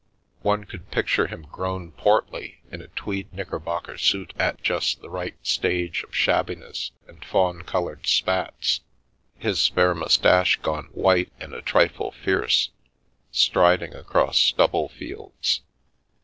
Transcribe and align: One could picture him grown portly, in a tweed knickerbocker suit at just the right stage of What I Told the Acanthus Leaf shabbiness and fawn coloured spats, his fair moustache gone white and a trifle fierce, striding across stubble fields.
One 0.41 0.63
could 0.63 0.89
picture 0.89 1.27
him 1.27 1.43
grown 1.43 1.91
portly, 1.91 2.59
in 2.71 2.81
a 2.81 2.87
tweed 2.87 3.31
knickerbocker 3.31 3.99
suit 3.99 4.33
at 4.39 4.59
just 4.63 4.99
the 5.01 5.11
right 5.11 5.35
stage 5.45 6.01
of 6.01 6.09
What 6.09 6.09
I 6.09 6.09
Told 6.09 6.09
the 6.09 6.09
Acanthus 6.09 6.09
Leaf 6.09 6.15
shabbiness 6.15 6.91
and 7.07 7.23
fawn 7.25 7.61
coloured 7.61 8.07
spats, 8.07 8.79
his 9.37 9.67
fair 9.67 9.93
moustache 9.93 10.55
gone 10.63 10.85
white 10.85 11.31
and 11.39 11.53
a 11.53 11.61
trifle 11.61 12.09
fierce, 12.13 12.71
striding 13.31 13.93
across 13.93 14.39
stubble 14.39 14.89
fields. 14.89 15.61